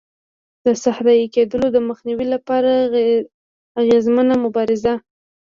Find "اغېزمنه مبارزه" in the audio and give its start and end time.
3.81-4.93